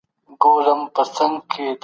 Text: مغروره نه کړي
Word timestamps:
مغروره 0.29 0.73
نه 1.31 1.37
کړي 1.51 1.67